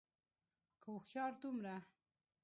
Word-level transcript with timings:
که 0.81 0.87
هوښيار 0.95 1.33
دومره 1.41 1.75